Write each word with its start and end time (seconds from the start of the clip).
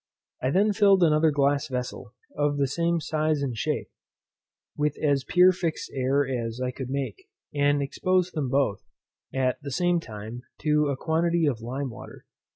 I 0.41 0.49
then 0.49 0.73
filled 0.73 1.03
another 1.03 1.29
glass 1.29 1.67
vessel, 1.67 2.15
of 2.35 2.57
the 2.57 2.65
same 2.67 2.99
size 2.99 3.43
and 3.43 3.55
shape, 3.55 3.89
with 4.75 4.97
as 4.97 5.23
pure 5.23 5.51
fixed 5.51 5.91
air 5.93 6.27
as 6.27 6.59
I 6.59 6.71
could 6.71 6.89
make, 6.89 7.27
and 7.53 7.83
exposed 7.83 8.33
them 8.33 8.49
both, 8.49 8.81
at 9.31 9.59
the 9.61 9.69
same 9.69 9.99
time, 9.99 10.41
to 10.61 10.87
a 10.87 10.97
quantity 10.97 11.45
of 11.45 11.61
lime 11.61 11.91
water. 11.91 12.25